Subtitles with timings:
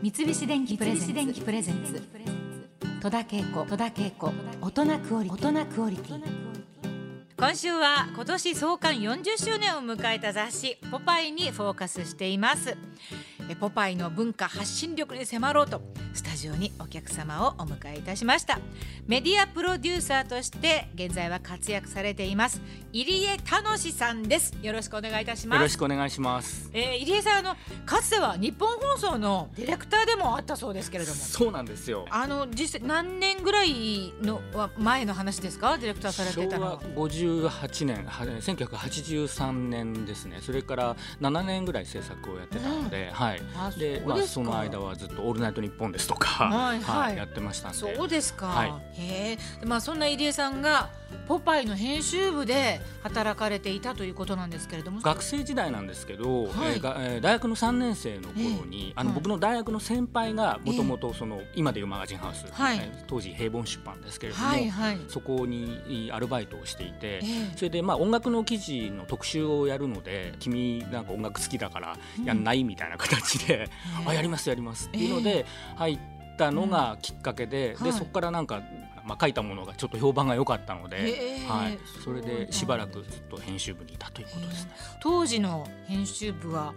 [0.00, 2.00] 三菱電機プレゼンツ。
[3.02, 3.66] 戸田恵子。
[3.68, 4.32] 戸田恵子。
[4.60, 6.22] 大人クオリ大人クオリティ。
[7.36, 12.76] 今週は今年創刊40周年を迎えた雑誌「ポパイ」にフォーカスしています。
[13.37, 15.80] えポパイの文化発信力に迫ろうと
[16.14, 18.58] スタジオにお客様をお迎えいたしました。
[19.06, 22.60] メディアプロデューサーとして現在は活躍されています
[22.92, 24.54] 入江楽さんです。
[24.62, 25.58] よろしくお願いいたします。
[25.58, 26.70] よろしくお願いします。
[26.72, 31.16] えー、入江さんあのかつては日本放送のディレクターでもあったそうですけれども。
[31.16, 32.06] そうなんですよ。
[32.10, 34.40] あの実際何年ぐらいの
[34.78, 35.78] 前の話ですか？
[35.78, 36.80] ディレクターされてたのは。
[36.96, 40.38] 58年は1983年ですね。
[40.40, 43.37] それから7年ぐらい制作をやってたので、うん、はい
[43.78, 47.78] でまあその間はずっとオールナイトニッポンですとか、はい、 はい、やってましたんで。
[47.78, 49.66] そうですか、はい、へえ。
[49.66, 50.90] まあそんな入江さんが
[51.26, 55.00] ポパイの編集部で働かれていたということなんですけれども。
[55.00, 73.68] 学生時代なんですけど、はい、えー、大学の3年生の頃に、えー、あの、僕の大学の先輩がもともとその、今でいうマガジンハウス、はい、当時平凡出版ですけれども、はいはい、そこにアルバイトをしていて、えー、それでまあ音楽の記事の特集をやるので君なんか音楽好きだからやんないみたいな形で、
[74.02, 75.44] うん、あやりますやりますっていうので
[75.76, 75.98] 入っ
[76.38, 78.62] たのがきっかけで、でそこからなんか
[79.08, 84.72] まあ、書いたものがちょっと評判が良かったので、はい、それでしばらくずっと編集部にいたということですね。
[85.00, 86.74] 当時の編集部は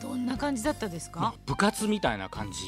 [0.00, 1.34] どんな感じだったですか？
[1.46, 2.58] 部活みたいな感じ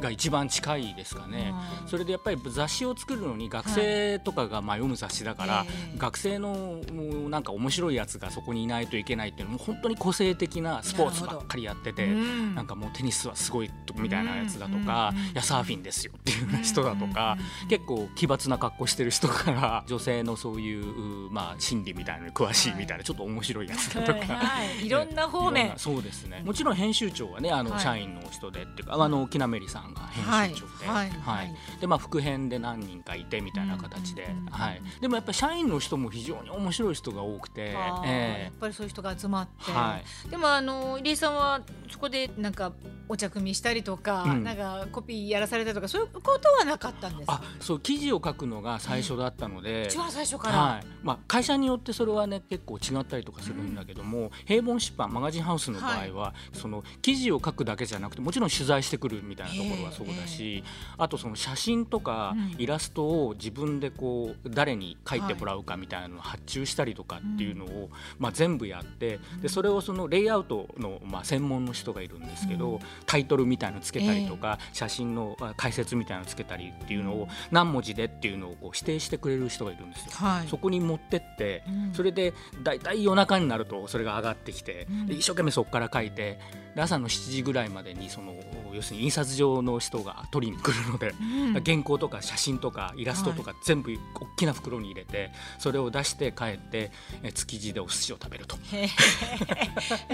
[0.00, 1.52] が一番近いですかね。
[1.86, 6.80] それでやっぱり雑誌を作るのに学生とかがまあ読む雑誌だから、はい、学生の
[7.28, 17.36] なんか面白いやつがそこにいないといけないっていうのも本当に個性的なスポーツばっかりやっててなんかもうテニスはすごいみたいなやつだとかいやサーフィンですよっていうような人だとか
[17.68, 24.88] 結構奇抜な格好してる人から女性のそういうまあ心理みたいなのに詳しいみたいなちょっと面白いやつだとか、はい、い。
[24.88, 25.72] ろんな方面。
[25.78, 26.42] そうですね。
[26.44, 31.54] もちろん編集長はねあの、社員の人でっていうかあの木なりさんが編集長で、はい。
[31.80, 37.74] でまあ副編で何人かいてみたいな形で、はい、でもやっぱり社員の人も非常に面白い人が多くて、
[38.04, 41.60] えー、やっぱりそういう人が集まって、はい、でもあの入江さんは
[41.90, 42.72] そこでなんか
[43.08, 47.30] お茶組みしたりとか、うん、なんかコピーやらされたりとかそういうことはなかったんです。
[47.30, 50.86] あそう記事を書くのが最初だったので、一番最初から、はい。
[51.02, 60.64] まあ、会社によってそれはね結構違ったりとかするんだけども、うん、平凡出版マガジンハウスの場合は、はい、その記事を書くだけじゃなくてもちろん取材してくるみたいなところはそうだし、
[60.96, 80.12] あとその写真とかイラストを自分でこう誰に書いてもらうかみたいなのを発注したりとかっていうのを、まあ、全部やってでそれをそのレイアウトのまあ専門の人がいるんですけど、タイトルみたいのつけたりとか、写真の解説みたいのつけたりっていうのを何文字でっていうのをこう指定してくれる人がいるんですよ。
[80.48, 81.62] そこに持ってって、
[81.92, 86.38] それで大体夜中になるとそれが上がってきて、一生懸命そこから書いて
[86.76, 88.34] 朝の7時ぐらいまでにその
[88.72, 91.14] 要するに印刷上の人が取りに来るので、
[91.54, 93.96] うん、原稿とか写真とかイラストとか全部大
[94.36, 96.90] きな袋に入れてそれを出して帰って
[97.34, 98.56] 築地でお寿司を食べると。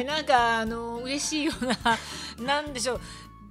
[0.06, 1.76] なんかあの嬉しいような
[2.44, 3.00] なんでしょう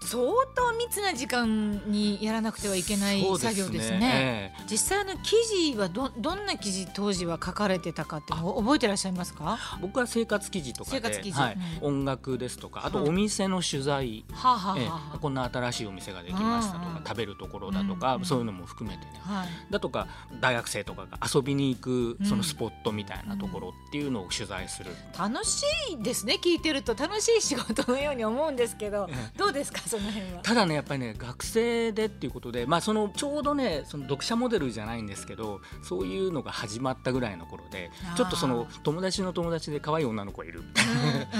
[0.01, 0.23] 相
[0.55, 3.91] 当密な時間にやらなくてはいけない作業ですね。
[3.91, 4.53] すね。
[4.57, 5.35] えー、実際の記
[5.71, 9.57] 事はどどんな記事当時は書かれてたかって覚えてらっしゃいますか？
[9.81, 11.57] 僕は生活記事とかで、はい。
[11.81, 20.07] うん、音楽ですとか、あとお店の取材、はあはあえー、こんな新しいお店ができましたとか、食べるところだとか、うん、そういうのも含めてね、はい、だとか
[20.39, 24.91] 大学生とかが遊びに行くそのスポットみたいなところっていうのを取材する。
[25.17, 26.39] 楽しいですね。
[26.41, 29.81] 聞いてると楽しい仕事のように思うんですけど、どうですか？
[29.89, 30.41] その辺は。
[30.43, 40.85] ただねやっぱりね学生でっていうことでまあそのちょうどねその読者モデルじゃないんですけどそういうのが始まったぐらいの頃でちょっとその友達の友達で可愛い女の子がいるみたい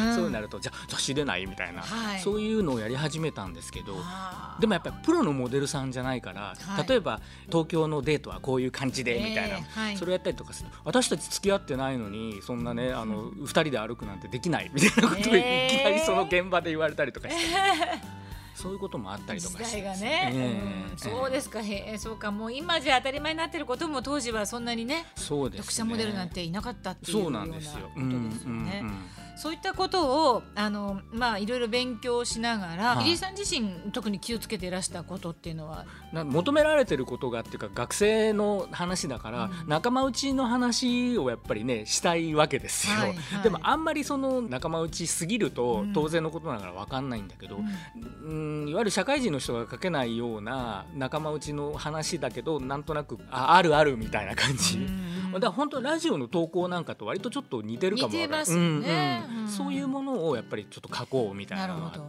[0.02, 3.96] な、うん、そうなるとじゃあ雑誌出ないみたいな、はい、そういうのをやり始めたんですけど
[4.60, 10.70] でもやっぱりプロのモデルさんじゃないから、はい、例えば東京のデートはこういう感じでみたいな、えーはい、それをやったりとかする。
[10.84, 17.42] 私たち付き合ってないのにそんなねあの2人で歩くなんてできないみたいなことをいきなりその現場で言われたりとかして。
[17.44, 18.19] えー
[18.62, 20.86] そういうこともあったりとかして、ね。
[20.98, 22.32] そうですか、へえそうか。
[22.32, 27.80] もう今じゃ当たり前になってることも当時はそんなにねそうです、ね、読者モデルなんていなかったっていうようなことですよ
[28.50, 28.84] ね。
[29.38, 35.86] そういったことをあの、まあ、いろいろ勉強しながら、はい、入江さん自身特に気をつけていらしたことっていうのは？
[36.12, 42.96] 求められてることがっていうか学生の話だから、うん、仲間内の話をやっぱりねしたいわけですよ、
[43.42, 47.60] でもあんまりその仲間内すぎると当然のことながら分かんないんだけど、
[48.26, 54.80] うん、うんいわゆる社会人の人が書けないような仲間内の話だけどなんとなくああるあるみたいな感じ、う
[55.30, 59.48] ん、だから本当ラジオの投稿なんかと割とちょっと似てるかも似てますね、うんうん。
[59.48, 62.00] そういうものをやっぱりちょっと書こうみたいなのがあって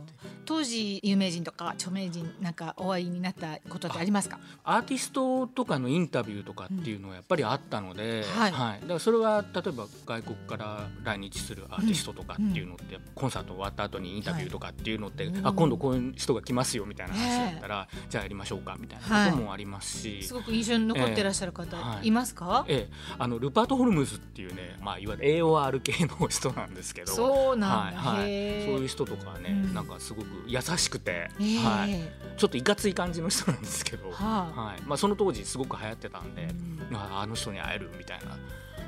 [0.50, 4.41] 当時有名人とか著名人なんかお会いになったことってありますか？
[4.64, 8.52] アーティストとかのインタビューとかっていうのはやっぱりあったので、うんはい。
[8.52, 8.58] だ
[8.88, 15.35] からそれは例えば外国から来日するアーティストとかっていうのって、コンサート終わった後にインタビューとかっていうのって、はい。
[15.44, 17.52] あ今度こういう人が来ますよみたいな話。
[17.52, 20.25] だったら、じゃあやりましょうかみたいなこともありますし。
[20.25, 27.12] すごく印象に残ってらっしゃる方ええはいいますか、ええ、あのルパート・ホルムズっていうね、まあ、いわゆる AOR 系の人なんですけど。
[27.12, 28.25] そうなんだ、はい。
[28.25, 29.75] そういう人とかはね、うん。
[29.75, 31.58] なんかすごく優しくて、ええ。
[31.58, 34.60] はい、ちょっといかつい感じの人なんですけど、はあ。
[34.60, 34.82] はい。
[34.82, 36.48] まあ、その当時すごく流行ってたんで、
[36.90, 36.96] うん。
[36.96, 38.37] ああの人に会えるみたいな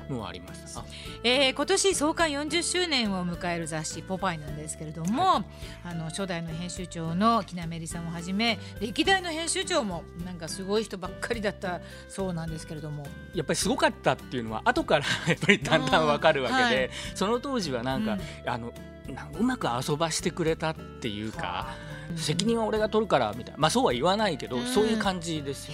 [0.09, 0.81] のはありました。
[0.81, 0.85] あ
[1.23, 5.43] えー今年創刊40周年を迎える雑誌「ポパイ」なんですけれども、
[5.83, 13.05] あの初代の編集長の木南さんをはじめ歴代の編集長もなんかすごい人ばっかりだったそうなんですけれども。
[13.33, 16.89] やっぱりすごかったっていうのは後から やっぱりだんだんわかるわけで、はい。
[17.15, 18.49] その当時はなんか、うん。
[18.49, 18.73] あの
[19.37, 21.67] うまく遊ばしてくれたっていうか、
[22.09, 22.17] うん。
[22.17, 23.59] 責任は俺が取るからみたいな。
[23.59, 24.65] まあそうは言わないけど、うん。
[24.65, 25.73] そういう感じですよ。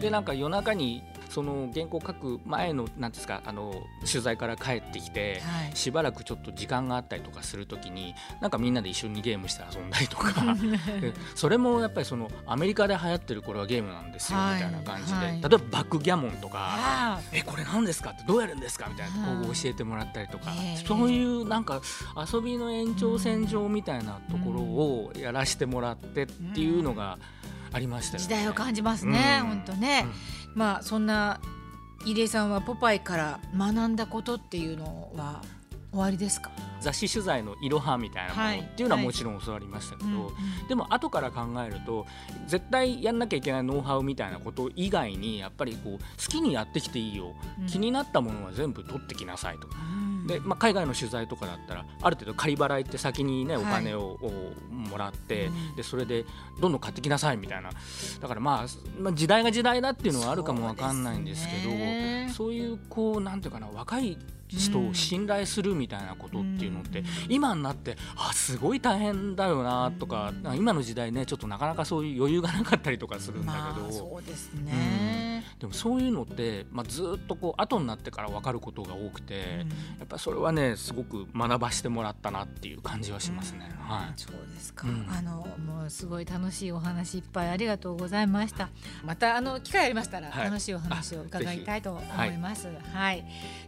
[0.00, 5.76] でなんか夜中にその原稿書く前のなんですかあの取材から帰ってきて、はい。
[5.76, 10.32] しばらくちょっと時間があったりとかするときになんかみんなで一緒にゲームして遊んだりとか。
[11.00, 14.54] で それもやっぱりそのアメリカで流行ってるこれはゲームなんですよ、はい。
[14.56, 15.26] みたいな感じで、はい。
[15.26, 16.58] 例えばバックギャモンとか。
[16.58, 20.52] あえこれ何ですかってどうやるんですかみたいなうんこう教えてもらったりとか、
[20.86, 21.80] そういうなんか
[22.32, 27.18] 遊びの延長線上みたいなところをやらせてもらってっていうのが
[27.72, 28.24] ありましたよね。
[28.24, 29.48] 時代を感じますね、うん。
[29.48, 30.06] 本当ね、
[30.58, 31.40] まあそんな
[32.04, 35.40] 入江さんはポパイから学んだことっていうのは
[35.92, 36.50] 終わりですか、
[36.80, 38.58] 雑誌取材のいろはみたいなもはい。
[38.58, 40.32] のっていうのははいもちろん教わりましたけど、うんうん。
[40.68, 42.06] でも後から考えると
[42.48, 49.76] 絶対やんなきゃいけないノウハウみたいなこと以外にやっぱりこう好きにやってきていいよ、うん気になったものは全部取ってきなさいとか。
[49.78, 53.64] うんでまあ、海外の取材とかだったらある程度仮払いって先にねはい。
[53.64, 55.76] お金を、をもらって、うん。
[55.76, 56.24] でそれで
[56.60, 57.70] どんどん買ってきなさいみたいな。
[58.20, 58.66] だからまあ、
[59.00, 67.06] まあ、時代が時代だっていうのはあるかもわかんないんですけどそういうこうなんていうかな若い人を信頼するみたいなことっていうのって、うん。
[67.28, 73.82] 今になってあすごい大変だよなとか、今の時代ねちょっとなかなかそういう余裕がなかったりとかするんだけど。
[73.82, 74.72] まあそうですね、
[75.58, 79.68] でもそういうのって、まあ、ずっとこう後になってから分かることが多くて、うん。
[79.98, 83.68] やっぱそれはねすごく学ばしてもらったなっていう感じはしますね。
[83.80, 84.12] はい。
[84.16, 85.06] そうですか、うん。
[85.10, 88.68] あのもうすごい楽しいお話いっぱいありがとうございました。
[89.04, 90.44] またあの機会ありましたらはい。
[90.44, 92.68] 楽しいお話をあ伺いたいと思います。
[92.92, 93.24] はい、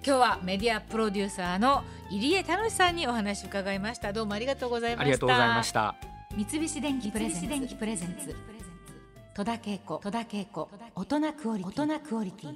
[0.06, 3.80] 今日はメディアプロデューサーの入江楽さんにお話を伺い。
[3.80, 5.94] ましたどうもありがとうございましたありがとうございました。
[6.36, 7.28] 三菱電機プレ
[7.96, 8.36] ゼンツ
[9.32, 11.82] 戸田恵子戸田恵子大人クオリティ。
[11.82, 12.54] 大人クオリティ。